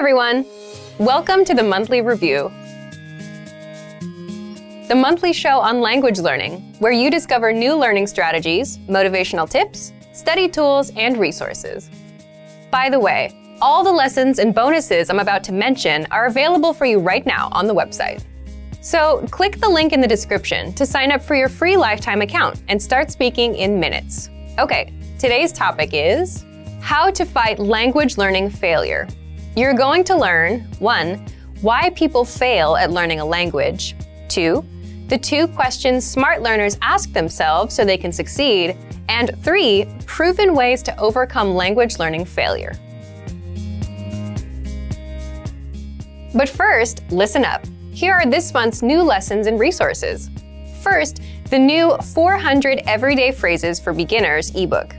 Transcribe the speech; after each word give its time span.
everyone! 0.00 0.46
Welcome 0.98 1.44
to 1.44 1.52
the 1.52 1.62
Monthly 1.62 2.00
Review, 2.00 2.50
the 4.88 4.94
monthly 4.96 5.34
show 5.34 5.60
on 5.60 5.82
language 5.82 6.18
learning, 6.18 6.74
where 6.78 6.90
you 6.90 7.10
discover 7.10 7.52
new 7.52 7.76
learning 7.76 8.06
strategies, 8.06 8.78
motivational 8.88 9.46
tips, 9.46 9.92
study 10.14 10.48
tools, 10.48 10.90
and 10.96 11.18
resources. 11.18 11.90
By 12.70 12.88
the 12.88 12.98
way, 12.98 13.58
all 13.60 13.84
the 13.84 13.92
lessons 13.92 14.38
and 14.38 14.54
bonuses 14.54 15.10
I'm 15.10 15.18
about 15.18 15.44
to 15.44 15.52
mention 15.52 16.06
are 16.10 16.24
available 16.24 16.72
for 16.72 16.86
you 16.86 16.98
right 16.98 17.26
now 17.26 17.50
on 17.52 17.66
the 17.66 17.74
website. 17.74 18.24
So 18.80 19.28
click 19.30 19.60
the 19.60 19.68
link 19.68 19.92
in 19.92 20.00
the 20.00 20.08
description 20.08 20.72
to 20.76 20.86
sign 20.86 21.12
up 21.12 21.20
for 21.20 21.34
your 21.34 21.50
free 21.50 21.76
lifetime 21.76 22.22
account 22.22 22.62
and 22.68 22.82
start 22.82 23.10
speaking 23.10 23.54
in 23.54 23.78
minutes. 23.78 24.30
Okay, 24.58 24.94
today's 25.18 25.52
topic 25.52 25.90
is 25.92 26.46
how 26.80 27.10
to 27.10 27.26
fight 27.26 27.58
language 27.58 28.16
learning 28.16 28.48
failure. 28.48 29.06
You're 29.60 29.74
going 29.74 30.04
to 30.04 30.16
learn 30.16 30.60
1. 30.78 31.26
Why 31.60 31.90
people 31.90 32.24
fail 32.24 32.76
at 32.76 32.92
learning 32.92 33.20
a 33.20 33.24
language, 33.26 33.94
2 34.30 34.64
the 35.08 35.18
two 35.18 35.48
questions 35.48 36.02
smart 36.02 36.40
learners 36.40 36.78
ask 36.80 37.12
themselves 37.12 37.74
so 37.74 37.84
they 37.84 37.98
can 37.98 38.10
succeed, 38.10 38.74
and 39.10 39.32
three, 39.42 39.86
proven 40.06 40.54
ways 40.54 40.82
to 40.84 40.98
overcome 40.98 41.54
language 41.54 41.98
learning 41.98 42.24
failure. 42.24 42.72
But 46.34 46.48
first, 46.48 47.02
listen 47.10 47.44
up. 47.44 47.62
Here 47.92 48.14
are 48.14 48.24
this 48.24 48.54
month's 48.54 48.80
new 48.80 49.02
lessons 49.02 49.46
and 49.46 49.60
resources. 49.60 50.30
First, 50.80 51.20
the 51.50 51.58
new 51.58 51.98
400 52.14 52.84
Everyday 52.86 53.30
Phrases 53.30 53.78
for 53.78 53.92
Beginners 53.92 54.54
ebook. 54.54 54.94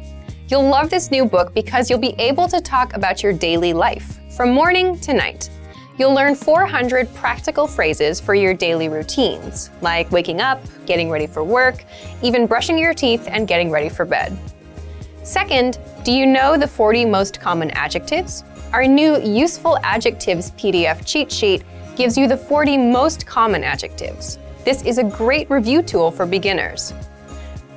You'll 0.49 0.70
love 0.70 0.91
this 0.91 1.09
new 1.09 1.25
book 1.25 1.51
because 1.55 1.89
you'll 1.89 1.98
be 1.98 2.15
able 2.20 2.48
to 2.49 2.62
talk 2.62 2.93
about 2.93 3.23
your 3.23 3.34
daily 3.34 3.73
life, 3.73 4.20
from 4.35 4.52
morning 4.52 4.98
to 5.02 5.13
night. 5.13 5.49
You'll 5.98 6.13
learn 6.13 6.35
400 6.35 7.13
practical 7.16 7.67
phrases 7.67 8.20
for 8.21 8.34
your 8.34 8.54
daily 8.54 8.88
routines, 8.88 9.70
like 9.82 10.12
waking 10.12 10.40
up, 10.40 10.63
getting 10.85 11.10
ready 11.10 11.27
for 11.27 11.43
work, 11.43 11.84
even 12.23 12.48
brushing 12.48 12.77
your 12.77 12.93
teeth 12.93 13.27
and 13.27 13.48
getting 13.48 13.70
ready 13.70 13.90
for 13.90 14.05
bed. 14.05 14.38
Second, 15.23 15.79
do 16.04 16.12
you 16.12 16.26
know 16.26 16.57
the 16.57 16.68
40 16.68 17.05
most 17.05 17.40
common 17.40 17.71
adjectives? 17.71 18.43
Our 18.73 18.88
new 18.88 19.21
Useful 19.21 19.77
Adjectives 19.84 20.51
PDF 20.51 21.05
cheat 21.05 21.32
sheet 21.32 21.63
gives 21.95 22.18
you 22.18 22.27
the 22.27 22.38
40 22.38 22.77
most 22.77 23.27
common 23.27 23.63
adjectives. 23.63 24.40
This 24.63 24.82
is 24.84 24.98
a 24.98 25.04
great 25.04 25.49
review 25.49 25.82
tool 25.82 26.10
for 26.10 26.26
beginners. 26.26 26.93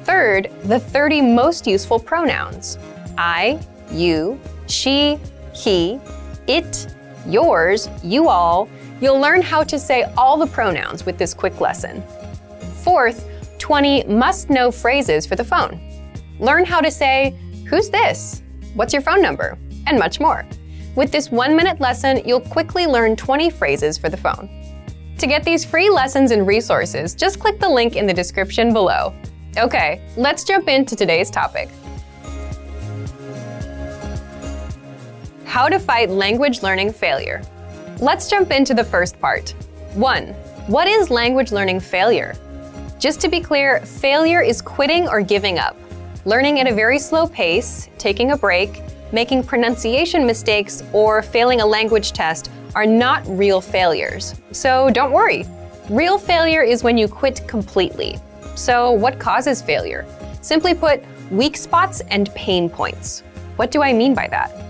Third, 0.05 0.51
the 0.65 0.79
30 0.79 1.21
most 1.21 1.67
useful 1.67 1.99
pronouns 1.99 2.79
I, 3.19 3.59
you, 3.91 4.41
she, 4.67 5.19
he, 5.53 6.01
it, 6.47 6.95
yours, 7.27 7.89
you 8.03 8.29
all, 8.29 8.69
you'll 9.01 9.21
learn 9.21 9.43
how 9.43 9.63
to 9.65 9.79
say 9.79 10.03
all 10.17 10.37
the 10.37 10.47
pronouns 10.47 11.07
with 11.07 11.19
this 11.19 11.35
quick 11.35 11.61
lesson. 11.61 12.03
Fourth, 12.83 13.29
20 13.59 14.05
must 14.05 14.51
know 14.51 14.71
phrases 14.71 15.27
for 15.27 15.37
the 15.37 15.45
phone. 15.45 15.81
Learn 16.39 16.65
how 16.65 16.81
to 16.81 16.91
say, 16.91 17.39
Who's 17.69 17.89
this? 17.89 18.43
What's 18.75 18.93
your 18.93 19.03
phone 19.03 19.23
number? 19.23 19.59
And 19.87 19.99
much 19.99 20.21
more. 20.21 20.47
With 20.95 21.11
this 21.11 21.31
one 21.31 21.57
minute 21.57 21.81
lesson, 21.81 22.21
you'll 22.25 22.41
quickly 22.41 22.87
learn 22.87 23.17
20 23.17 23.51
phrases 23.51 23.97
for 23.97 24.09
the 24.09 24.17
phone. 24.17 24.49
To 25.19 25.27
get 25.27 25.45
these 25.45 25.65
free 25.65 25.91
lessons 25.91 26.31
and 26.31 26.47
resources, 26.47 27.15
just 27.15 27.41
click 27.41 27.59
the 27.59 27.69
link 27.69 27.97
in 27.97 28.07
the 28.07 28.15
description 28.15 28.73
below. 28.73 29.15
Okay, 29.57 30.03
let's 30.17 30.45
jump 30.45 30.69
into 30.69 30.95
today's 30.95 31.31
topic. 31.31 31.69
How 35.55 35.69
to 35.69 35.79
fight 35.79 36.11
language 36.11 36.65
learning 36.65 36.93
failure. 36.95 37.41
Let's 38.01 38.29
jump 38.29 38.51
into 38.51 38.75
the 38.75 38.83
first 38.83 39.21
part. 39.21 39.51
1. 39.93 40.27
What 40.67 40.89
is 40.89 41.11
language 41.11 41.53
learning 41.53 41.79
failure? 41.79 42.35
Just 42.99 43.21
to 43.21 43.29
be 43.29 43.39
clear, 43.39 43.79
failure 43.79 44.43
is 44.43 44.61
quitting 44.61 45.07
or 45.07 45.23
giving 45.23 45.61
up. 45.61 45.77
Learning 46.25 46.59
at 46.59 46.67
a 46.67 46.75
very 46.75 46.99
slow 46.99 47.29
pace, 47.29 47.89
taking 47.99 48.33
a 48.33 48.37
break, 48.37 48.83
making 49.13 49.45
pronunciation 49.45 50.27
mistakes, 50.27 50.83
or 50.93 51.23
failing 51.23 51.61
a 51.61 51.67
language 51.67 52.11
test 52.11 52.51
are 52.75 52.85
not 52.85 53.23
real 53.29 53.61
failures. 53.61 54.35
So 54.51 54.91
don't 54.91 55.13
worry. 55.13 55.45
Real 55.89 56.19
failure 56.19 56.63
is 56.63 56.83
when 56.83 56.99
you 56.99 57.07
quit 57.07 57.47
completely. 57.47 58.19
So, 58.57 58.91
what 58.91 59.21
causes 59.21 59.63
failure? 59.63 60.05
Simply 60.41 60.75
put, 60.75 61.05
weak 61.31 61.57
spots 61.57 62.01
and 62.11 62.29
pain 62.35 62.69
points. 62.69 63.21
What 63.55 63.71
do 63.71 63.83
I 63.83 63.93
mean 63.93 64.15
by 64.15 64.27
that? 64.27 64.64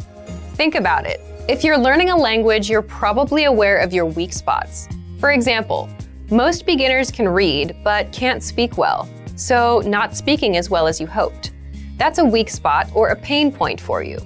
Think 0.54 0.76
about 0.76 1.04
it. 1.04 1.20
If 1.48 1.64
you're 1.64 1.76
learning 1.76 2.10
a 2.10 2.16
language, 2.16 2.70
you're 2.70 2.80
probably 2.80 3.44
aware 3.44 3.78
of 3.78 3.92
your 3.92 4.06
weak 4.06 4.32
spots. 4.32 4.88
For 5.18 5.32
example, 5.32 5.88
most 6.30 6.64
beginners 6.64 7.10
can 7.10 7.28
read 7.28 7.76
but 7.82 8.12
can't 8.12 8.42
speak 8.42 8.78
well, 8.78 9.08
so 9.34 9.82
not 9.84 10.16
speaking 10.16 10.56
as 10.56 10.70
well 10.70 10.86
as 10.86 11.00
you 11.00 11.08
hoped. 11.08 11.52
That's 11.96 12.18
a 12.18 12.24
weak 12.24 12.48
spot 12.48 12.88
or 12.94 13.08
a 13.08 13.16
pain 13.16 13.50
point 13.50 13.80
for 13.80 14.02
you. 14.02 14.18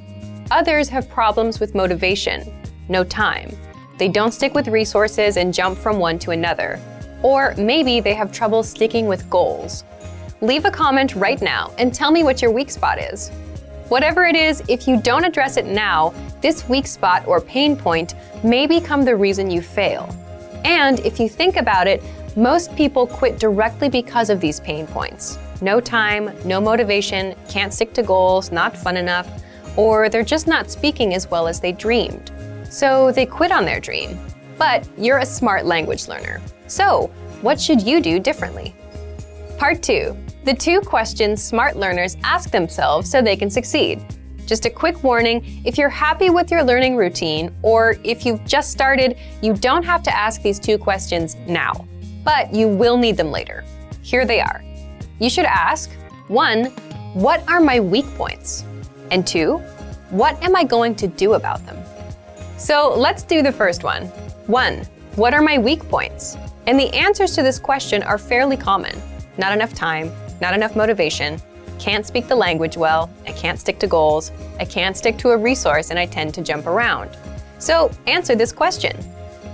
Others 0.51 0.89
have 0.91 1.09
problems 1.09 1.61
with 1.61 1.75
motivation, 1.75 2.63
no 2.89 3.05
time. 3.05 3.57
They 3.97 4.09
don't 4.09 4.33
stick 4.33 4.55
with 4.55 4.69
resources 4.69 5.39
and 5.39 5.53
jump 5.53 5.79
from 5.79 5.99
one 5.99 6.19
to 6.21 6.33
another. 6.33 6.79
Or 7.23 7.55
maybe 7.57 8.01
they 8.01 8.15
have 8.15 8.33
trouble 8.33 8.63
sticking 8.63 9.07
with 9.07 9.29
goals. 9.31 9.83
Leave 10.41 10.67
a 10.67 10.71
comment 10.71 11.17
right 11.17 11.41
now 11.41 11.73
and 11.79 11.93
tell 11.93 12.13
me 12.13 12.23
what 12.23 12.41
your 12.43 12.53
weak 12.53 12.71
spot 12.71 12.99
is. 13.01 13.31
Whatever 13.89 14.27
it 14.27 14.37
is, 14.37 14.63
if 14.69 14.87
you 14.87 15.01
don't 15.01 15.25
address 15.25 15.57
it 15.57 15.65
now, 15.65 16.13
this 16.43 16.69
weak 16.69 16.87
spot 16.87 17.27
or 17.27 17.41
pain 17.41 17.75
point 17.75 18.15
may 18.45 18.67
become 18.67 19.03
the 19.03 19.17
reason 19.17 19.51
you 19.51 19.63
fail. 19.63 20.15
And 20.65 21.01
if 21.01 21.19
you 21.19 21.27
think 21.27 21.57
about 21.57 21.87
it, 21.87 22.03
most 22.37 22.77
people 22.77 23.07
quit 23.07 23.39
directly 23.39 23.89
because 23.89 24.29
of 24.29 24.41
these 24.41 24.61
pain 24.61 24.87
points. 24.87 25.39
No 25.63 25.81
time, 25.81 26.31
no 26.45 26.61
motivation, 26.61 27.35
can't 27.49 27.73
stick 27.73 27.95
to 27.95 28.03
goals, 28.03 28.53
not 28.53 28.77
fun 28.77 28.99
enough, 28.99 29.43
or 29.77 30.11
they're 30.11 30.23
just 30.23 30.47
not 30.47 30.71
speaking 30.71 31.15
as 31.15 31.31
well 31.31 31.49
as 31.49 31.59
they 31.59 31.73
dreamed. 31.73 32.31
So 32.69 33.11
they 33.11 33.25
quit 33.25 33.51
on 33.51 33.65
their 33.65 33.81
dream. 33.81 34.19
But 34.59 34.87
you're 34.99 35.19
a 35.19 35.27
smart 35.27 35.65
language 35.65 36.09
learner. 36.09 36.43
So, 36.67 37.07
what 37.41 37.59
should 37.59 37.81
you 37.81 38.01
do 38.01 38.21
differently? 38.21 38.75
Part 39.57 39.83
2 39.83 40.15
the 40.49 40.55
two 40.55 40.81
questions 40.81 41.45
smart 41.45 41.77
learners 41.77 42.17
ask 42.25 42.51
themselves 42.51 43.11
so 43.11 43.21
they 43.21 43.37
can 43.37 43.51
succeed. 43.51 44.03
Just 44.47 44.65
a 44.65 44.71
quick 44.71 45.05
warning 45.05 45.61
if 45.67 45.77
you're 45.77 45.91
happy 45.91 46.31
with 46.31 46.51
your 46.51 46.63
learning 46.63 46.97
routine, 46.97 47.55
or 47.61 47.97
if 48.03 48.25
you've 48.25 48.43
just 48.47 48.71
started, 48.71 49.19
you 49.43 49.53
don't 49.53 49.83
have 49.83 50.03
to 50.05 50.17
ask 50.17 50.41
these 50.41 50.59
two 50.59 50.79
questions 50.79 51.37
now, 51.47 51.87
but 52.25 52.55
you 52.55 52.67
will 52.67 52.97
need 52.97 53.19
them 53.19 53.31
later. 53.31 53.63
Here 54.01 54.25
they 54.25 54.41
are. 54.41 54.65
You 55.19 55.29
should 55.29 55.45
ask 55.45 55.91
1. 56.29 56.65
What 57.13 57.47
are 57.47 57.61
my 57.61 57.79
weak 57.79 58.07
points? 58.15 58.65
And 59.11 59.27
2. 59.27 59.59
What 60.09 60.43
am 60.43 60.57
I 60.57 60.65
going 60.65 60.95
to 60.95 61.07
do 61.07 61.35
about 61.35 61.67
them? 61.67 61.77
So 62.57 62.95
let's 62.97 63.23
do 63.23 63.43
the 63.43 63.53
first 63.53 63.85
one. 63.85 64.07
1. 64.47 64.79
What 65.17 65.35
are 65.35 65.43
my 65.43 65.59
weak 65.59 65.87
points? 65.91 66.39
And 66.67 66.81
the 66.81 66.89
answers 66.95 67.35
to 67.35 67.43
this 67.43 67.59
question 67.59 68.03
are 68.03 68.17
fairly 68.17 68.57
common. 68.57 68.99
Not 69.37 69.53
enough 69.53 69.75
time, 69.75 70.11
not 70.41 70.55
enough 70.55 70.77
motivation, 70.77 71.41
can't 71.79 72.07
speak 72.07 72.27
the 72.27 72.35
language 72.35 72.77
well, 72.77 73.11
I 73.27 73.33
can't 73.33 73.59
stick 73.59 73.79
to 73.81 73.87
goals, 73.87 74.33
I 74.59 74.65
can't 74.65 74.97
stick 74.97 75.17
to 75.19 75.31
a 75.31 75.37
resource, 75.37 75.91
and 75.91 75.99
I 75.99 76.07
tend 76.07 76.35
to 76.35 76.43
jump 76.43 76.67
around. 76.67 77.17
So, 77.59 77.91
answer 78.07 78.35
this 78.35 78.53
question. 78.53 78.97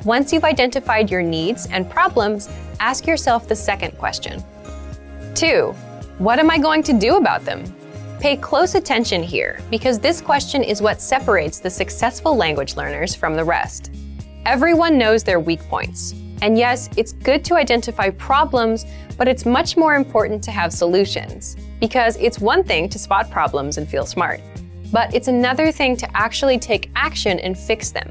Once 0.04 0.32
you've 0.32 0.44
identified 0.44 1.10
your 1.10 1.22
needs 1.22 1.66
and 1.66 1.88
problems, 1.88 2.48
ask 2.80 3.06
yourself 3.06 3.48
the 3.48 3.56
second 3.56 3.96
question. 3.98 4.42
2. 5.34 5.74
What 6.18 6.38
am 6.38 6.50
I 6.50 6.58
going 6.58 6.82
to 6.84 6.92
do 6.92 7.16
about 7.16 7.44
them? 7.44 7.64
Pay 8.20 8.36
close 8.36 8.74
attention 8.74 9.22
here 9.22 9.60
because 9.70 9.98
this 9.98 10.20
question 10.20 10.62
is 10.62 10.80
what 10.80 11.00
separates 11.00 11.58
the 11.58 11.70
successful 11.70 12.36
language 12.36 12.76
learners 12.76 13.14
from 13.14 13.34
the 13.36 13.44
rest. 13.44 13.90
Everyone 14.46 14.96
knows 14.96 15.24
their 15.24 15.40
weak 15.40 15.60
points. 15.68 16.14
And 16.44 16.58
yes, 16.58 16.90
it's 16.98 17.14
good 17.14 17.42
to 17.46 17.54
identify 17.54 18.10
problems, 18.10 18.84
but 19.16 19.28
it's 19.28 19.46
much 19.46 19.78
more 19.78 19.94
important 19.94 20.44
to 20.44 20.50
have 20.50 20.74
solutions. 20.74 21.56
Because 21.80 22.18
it's 22.18 22.38
one 22.38 22.62
thing 22.62 22.86
to 22.90 22.98
spot 22.98 23.30
problems 23.30 23.78
and 23.78 23.88
feel 23.88 24.04
smart, 24.04 24.42
but 24.92 25.14
it's 25.14 25.28
another 25.28 25.72
thing 25.72 25.96
to 25.96 26.06
actually 26.14 26.58
take 26.58 26.90
action 26.96 27.40
and 27.40 27.58
fix 27.58 27.92
them. 27.92 28.10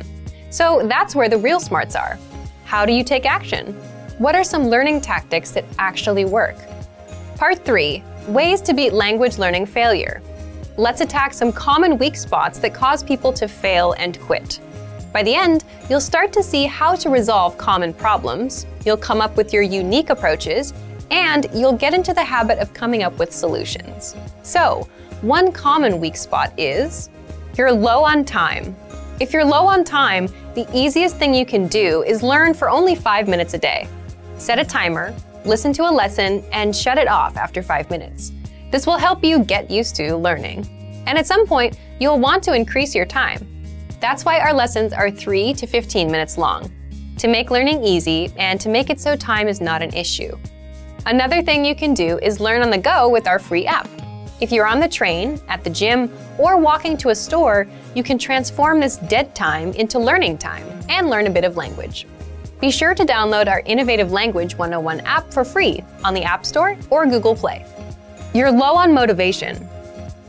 So 0.50 0.82
that's 0.86 1.16
where 1.16 1.30
the 1.30 1.38
real 1.38 1.60
smarts 1.60 1.96
are. 1.96 2.18
How 2.66 2.88
do 2.88 2.92
you 2.92 3.04
take 3.04 3.28
action? 3.28 3.74
What 4.18 4.34
are 4.34 4.44
some 4.44 4.68
learning 4.68 5.02
tactics 5.02 5.52
that 5.52 5.66
actually 5.78 6.26
work? 6.26 6.56
Part 7.38 7.64
3 7.64 8.04
Ways 8.30 8.62
to 8.62 8.74
beat 8.74 8.94
language 8.94 9.38
learning 9.38 9.68
failure. 9.68 10.24
Let's 10.76 11.02
attack 11.02 11.36
some 11.36 11.54
common 11.54 12.00
weak 12.00 12.16
spots 12.16 12.58
that 12.60 12.74
cause 12.74 13.04
people 13.04 13.32
to 13.34 13.48
fail 13.48 13.94
and 14.00 14.20
quit. 14.22 14.60
By 15.13 15.21
the 15.21 15.36
end, 15.36 15.63
you'll 15.89 16.01
start 16.01 16.33
to 16.33 16.42
see 16.42 16.65
how 16.65 16.95
to 16.95 17.10
resolve 17.12 17.56
common 17.56 17.94
problems, 17.94 18.65
you'll 18.83 18.98
come 18.98 19.21
up 19.21 19.38
with 19.38 19.54
your 19.54 19.62
unique 19.62 20.10
approaches, 20.10 20.74
and 21.12 21.48
you'll 21.54 21.77
get 21.77 21.94
into 21.94 22.15
the 22.15 22.24
habit 22.24 22.57
of 22.57 22.74
coming 22.74 23.04
up 23.04 23.19
with 23.19 23.31
solutions. 23.31 24.15
So, 24.42 24.89
one 25.21 25.51
common 25.51 26.00
weak 26.00 26.18
spot 26.18 26.51
is 26.57 27.12
you're 27.56 27.71
low 27.71 28.04
on 28.04 28.25
time. 28.25 28.75
If 29.19 29.31
you're 29.31 29.45
low 29.45 29.68
on 29.68 29.83
time, 29.83 30.27
the 30.56 30.68
easiest 30.74 31.18
thing 31.18 31.36
you 31.36 31.45
can 31.45 31.68
do 31.68 32.01
is 32.01 32.24
learn 32.24 32.56
for 32.56 32.68
only 32.68 32.95
five 32.95 33.27
minutes 33.27 33.54
a 33.54 33.60
day. 33.60 33.88
Set 34.38 34.57
a 34.57 34.65
timer, 34.65 35.13
listen 35.45 35.71
to 35.74 35.83
a 35.83 35.92
lesson, 35.92 36.44
and 36.51 36.75
shut 36.75 36.98
it 36.98 37.07
off 37.07 37.38
after 37.38 37.62
five 37.62 37.92
minutes. 37.92 38.31
This 38.71 38.88
will 38.88 38.98
help 38.98 39.24
you 39.24 39.44
get 39.44 39.69
used 39.69 39.95
to 39.98 40.15
learning. 40.15 40.68
And 41.06 41.19
at 41.19 41.27
some 41.27 41.45
point, 41.45 41.77
you'll 42.00 42.19
want 42.19 42.42
to 42.45 42.56
increase 42.56 42.95
your 42.95 43.06
time. 43.06 43.53
That's 44.04 44.26
why 44.26 44.42
our 44.42 44.54
lessons 44.54 44.92
are 44.92 45.10
3 45.10 45.54
to 45.54 45.66
15 45.66 46.12
minutes 46.12 46.38
long, 46.38 46.70
to 47.20 47.30
make 47.30 47.50
learning 47.50 47.86
easy 47.86 48.34
and 48.36 48.60
to 48.60 48.68
make 48.68 48.90
it 48.90 49.00
so 49.00 49.16
time 49.16 49.48
is 49.48 49.62
not 49.62 49.82
an 49.82 49.94
issue. 49.94 50.38
Another 51.06 51.42
thing 51.42 51.64
you 51.64 51.74
can 51.74 51.94
do 51.94 52.20
is 52.22 52.42
learn 52.42 52.62
on 52.64 52.70
the 52.70 52.78
go 52.78 53.08
with 53.08 53.30
our 53.30 53.40
free 53.40 53.66
app. 53.66 53.88
If 54.42 54.52
you're 54.52 54.68
on 54.68 54.82
the 54.82 54.90
train, 54.90 55.40
at 55.48 55.64
the 55.64 55.70
gym, 55.70 56.12
or 56.38 56.58
walking 56.58 56.98
to 56.98 57.12
a 57.12 57.16
store, 57.16 57.66
you 57.96 58.04
can 58.04 58.18
transform 58.18 58.82
this 58.82 58.98
dead 58.98 59.34
time 59.34 59.72
into 59.72 60.00
learning 60.00 60.38
time 60.38 60.68
and 60.90 61.10
learn 61.10 61.28
a 61.28 61.30
bit 61.30 61.46
of 61.46 61.56
language. 61.56 62.06
Be 62.60 62.72
sure 62.72 62.94
to 62.94 63.06
download 63.06 63.48
our 63.48 63.62
Innovative 63.62 64.12
Language 64.12 64.58
101 64.58 65.00
app 65.06 65.32
for 65.32 65.46
free 65.46 65.82
on 66.04 66.14
the 66.14 66.24
App 66.24 66.46
Store 66.46 66.78
or 66.90 67.06
Google 67.06 67.36
Play. 67.38 67.66
You're 68.34 68.52
low 68.52 68.76
on 68.76 68.94
motivation. 68.94 69.70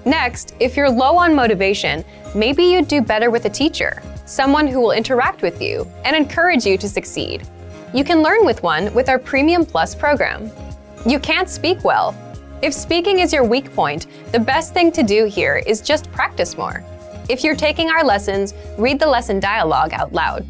Next, 0.05 0.55
if 0.61 0.77
you're 0.77 0.91
low 0.91 1.17
on 1.17 1.35
motivation, 1.35 2.05
maybe 2.35 2.63
you'd 2.63 2.89
do 2.89 3.01
better 3.01 3.31
with 3.31 3.47
a 3.47 3.51
teacher, 3.51 4.03
someone 4.27 4.67
who 4.67 4.81
will 4.81 4.93
interact 4.93 5.41
with 5.41 5.63
you 5.63 5.91
and 6.05 6.15
encourage 6.15 6.67
you 6.67 6.77
to 6.79 6.89
succeed. 6.89 7.47
You 7.95 8.05
can 8.05 8.23
learn 8.23 8.45
with 8.45 8.63
one 8.63 8.93
with 8.93 9.09
our 9.09 9.19
Premium 9.19 9.65
Plus 9.65 9.95
program. 9.95 10.51
You 11.07 11.19
can't 11.19 11.49
speak 11.49 11.85
well. 11.85 12.15
If 12.61 12.75
speaking 12.75 13.21
is 13.21 13.33
your 13.33 13.45
weak 13.45 13.73
point, 13.75 14.07
the 14.33 14.41
best 14.41 14.75
thing 14.75 14.93
to 14.93 15.03
do 15.03 15.25
here 15.25 15.63
is 15.67 15.81
just 15.81 16.11
practice 16.13 16.57
more. 16.57 16.85
If 17.31 17.43
you're 17.43 17.57
taking 17.57 17.89
our 17.89 18.05
lessons, 18.05 18.53
read 18.77 18.99
the 18.99 19.07
lesson 19.07 19.41
dialogue 19.41 19.95
out 19.95 20.13
loud. 20.13 20.47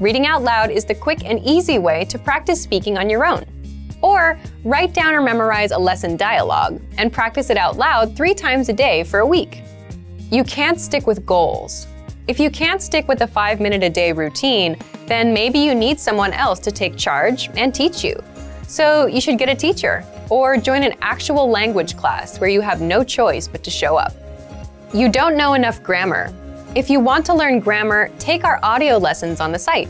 Reading 0.00 0.26
out 0.26 0.42
loud 0.42 0.70
is 0.70 0.84
the 0.84 0.94
quick 0.94 1.24
and 1.24 1.40
easy 1.44 1.78
way 1.78 2.04
to 2.06 2.18
practice 2.18 2.60
speaking 2.60 2.98
on 2.98 3.08
your 3.08 3.24
own. 3.24 3.44
Or 4.06 4.38
write 4.62 4.94
down 4.94 5.16
or 5.16 5.20
memorize 5.20 5.72
a 5.72 5.78
lesson 5.78 6.16
dialogue 6.16 6.80
and 6.96 7.12
practice 7.12 7.50
it 7.50 7.56
out 7.56 7.76
loud 7.76 8.16
three 8.16 8.34
times 8.34 8.68
a 8.68 8.72
day 8.72 9.02
for 9.02 9.18
a 9.18 9.26
week. 9.26 9.64
You 10.30 10.44
can't 10.44 10.80
stick 10.80 11.08
with 11.08 11.26
goals. 11.26 11.88
If 12.28 12.38
you 12.38 12.48
can't 12.48 12.80
stick 12.80 13.08
with 13.08 13.22
a 13.22 13.26
five 13.26 13.60
minute 13.60 13.82
a 13.82 13.90
day 13.90 14.12
routine, 14.12 14.76
then 15.06 15.34
maybe 15.34 15.58
you 15.58 15.74
need 15.74 15.98
someone 15.98 16.32
else 16.32 16.60
to 16.60 16.70
take 16.70 16.96
charge 16.96 17.50
and 17.56 17.74
teach 17.74 18.04
you. 18.04 18.22
So 18.68 19.06
you 19.06 19.20
should 19.20 19.38
get 19.38 19.48
a 19.48 19.56
teacher 19.56 20.04
or 20.30 20.56
join 20.56 20.84
an 20.84 20.94
actual 21.02 21.50
language 21.50 21.96
class 21.96 22.38
where 22.38 22.48
you 22.48 22.60
have 22.60 22.80
no 22.80 23.02
choice 23.02 23.48
but 23.48 23.64
to 23.64 23.70
show 23.70 23.96
up. 23.96 24.12
You 24.94 25.08
don't 25.08 25.36
know 25.36 25.54
enough 25.54 25.82
grammar. 25.82 26.32
If 26.76 26.88
you 26.88 27.00
want 27.00 27.26
to 27.26 27.34
learn 27.34 27.58
grammar, 27.58 28.12
take 28.20 28.44
our 28.44 28.60
audio 28.62 28.98
lessons 28.98 29.40
on 29.40 29.50
the 29.50 29.58
site. 29.58 29.88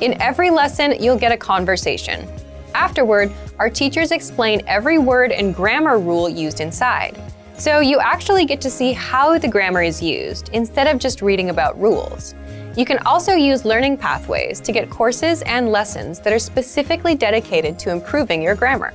In 0.00 0.20
every 0.20 0.50
lesson, 0.50 0.96
you'll 1.00 1.16
get 1.16 1.30
a 1.30 1.36
conversation. 1.36 2.26
Afterward, 2.74 3.32
our 3.58 3.68
teachers 3.70 4.10
explain 4.10 4.62
every 4.66 4.98
word 4.98 5.32
and 5.32 5.54
grammar 5.54 5.98
rule 5.98 6.28
used 6.28 6.60
inside. 6.60 7.20
So 7.58 7.80
you 7.80 8.00
actually 8.00 8.44
get 8.44 8.60
to 8.62 8.70
see 8.70 8.92
how 8.92 9.38
the 9.38 9.48
grammar 9.48 9.82
is 9.82 10.02
used 10.02 10.48
instead 10.50 10.86
of 10.86 10.98
just 10.98 11.22
reading 11.22 11.50
about 11.50 11.80
rules. 11.80 12.34
You 12.76 12.86
can 12.86 12.98
also 13.00 13.34
use 13.34 13.64
learning 13.64 13.98
pathways 13.98 14.60
to 14.60 14.72
get 14.72 14.88
courses 14.88 15.42
and 15.42 15.70
lessons 15.70 16.18
that 16.20 16.32
are 16.32 16.38
specifically 16.38 17.14
dedicated 17.14 17.78
to 17.80 17.90
improving 17.90 18.42
your 18.42 18.54
grammar. 18.54 18.94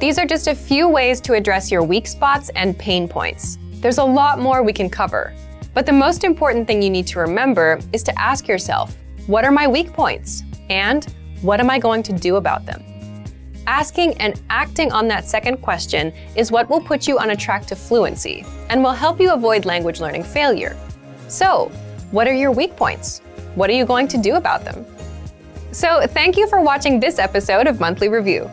These 0.00 0.18
are 0.18 0.26
just 0.26 0.48
a 0.48 0.54
few 0.54 0.88
ways 0.88 1.20
to 1.22 1.34
address 1.34 1.70
your 1.70 1.82
weak 1.82 2.06
spots 2.06 2.50
and 2.56 2.76
pain 2.76 3.08
points. 3.08 3.58
There's 3.74 3.98
a 3.98 4.04
lot 4.04 4.40
more 4.40 4.62
we 4.62 4.72
can 4.72 4.90
cover. 4.90 5.32
But 5.72 5.86
the 5.86 5.92
most 5.92 6.24
important 6.24 6.66
thing 6.66 6.82
you 6.82 6.90
need 6.90 7.06
to 7.08 7.20
remember 7.20 7.78
is 7.92 8.02
to 8.02 8.18
ask 8.18 8.48
yourself 8.48 8.96
what 9.26 9.44
are 9.44 9.52
my 9.52 9.66
weak 9.66 9.92
points? 9.92 10.42
And 10.68 11.04
what 11.42 11.60
am 11.60 11.70
I 11.70 11.78
going 11.78 12.02
to 12.04 12.12
do 12.12 12.36
about 12.36 12.66
them? 12.66 12.95
Asking 13.66 14.14
and 14.18 14.40
acting 14.48 14.92
on 14.92 15.08
that 15.08 15.26
second 15.26 15.56
question 15.58 16.12
is 16.36 16.52
what 16.52 16.70
will 16.70 16.80
put 16.80 17.08
you 17.08 17.18
on 17.18 17.30
a 17.30 17.36
track 17.36 17.66
to 17.66 17.76
fluency 17.76 18.44
and 18.70 18.82
will 18.82 18.92
help 18.92 19.20
you 19.20 19.32
avoid 19.32 19.64
language 19.64 20.00
learning 20.00 20.22
failure. 20.22 20.76
So, 21.28 21.72
what 22.12 22.28
are 22.28 22.34
your 22.34 22.52
weak 22.52 22.76
points? 22.76 23.20
What 23.56 23.68
are 23.68 23.72
you 23.72 23.84
going 23.84 24.06
to 24.08 24.18
do 24.18 24.36
about 24.36 24.64
them? 24.64 24.86
So, 25.72 26.06
thank 26.06 26.36
you 26.36 26.46
for 26.46 26.60
watching 26.60 27.00
this 27.00 27.18
episode 27.18 27.66
of 27.66 27.80
Monthly 27.80 28.08
Review. 28.08 28.48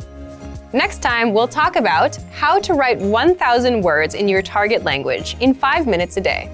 Next 0.74 1.04
time, 1.04 1.34
we'll 1.34 1.48
talk 1.48 1.76
about 1.76 2.18
how 2.32 2.60
to 2.62 2.74
write 2.74 2.98
1,000 2.98 3.82
words 3.82 4.16
in 4.16 4.28
your 4.28 4.42
target 4.42 4.84
language 4.84 5.38
in 5.40 5.54
five 5.54 5.86
minutes 5.86 6.18
a 6.18 6.22
day. 6.22 6.50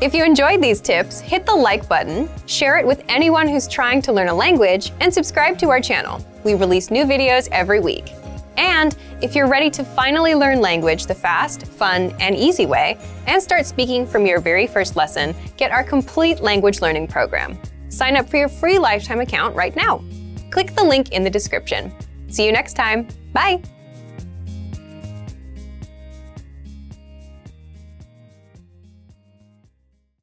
If 0.00 0.14
you 0.14 0.24
enjoyed 0.24 0.62
these 0.62 0.80
tips, 0.80 1.18
hit 1.18 1.44
the 1.44 1.54
like 1.54 1.88
button, 1.88 2.28
share 2.46 2.78
it 2.78 2.86
with 2.86 3.02
anyone 3.08 3.48
who's 3.48 3.66
trying 3.66 4.00
to 4.02 4.12
learn 4.12 4.28
a 4.28 4.34
language, 4.34 4.92
and 5.00 5.12
subscribe 5.12 5.58
to 5.58 5.70
our 5.70 5.80
channel. 5.80 6.24
We 6.44 6.54
release 6.54 6.92
new 6.92 7.04
videos 7.04 7.48
every 7.50 7.80
week. 7.80 8.12
And 8.56 8.96
if 9.20 9.34
you're 9.34 9.48
ready 9.48 9.70
to 9.70 9.84
finally 9.84 10.36
learn 10.36 10.60
language 10.60 11.06
the 11.06 11.16
fast, 11.16 11.66
fun, 11.66 12.14
and 12.20 12.36
easy 12.36 12.64
way, 12.64 12.96
and 13.26 13.42
start 13.42 13.66
speaking 13.66 14.06
from 14.06 14.24
your 14.24 14.38
very 14.38 14.68
first 14.68 14.94
lesson, 14.94 15.34
get 15.56 15.72
our 15.72 15.82
complete 15.82 16.40
language 16.40 16.80
learning 16.80 17.08
program. 17.08 17.58
Sign 17.88 18.16
up 18.16 18.28
for 18.28 18.36
your 18.36 18.48
free 18.48 18.78
lifetime 18.78 19.20
account 19.20 19.56
right 19.56 19.74
now. 19.74 20.04
Click 20.50 20.76
the 20.76 20.84
link 20.84 21.10
in 21.10 21.24
the 21.24 21.30
description. 21.30 21.92
See 22.28 22.46
you 22.46 22.52
next 22.52 22.74
time. 22.74 23.08
Bye. 23.32 23.60